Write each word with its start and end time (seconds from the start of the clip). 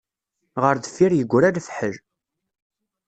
Ɣer 0.61 0.75
deffir 0.77 1.11
yegra 1.15 1.49
lefḥel. 1.55 1.95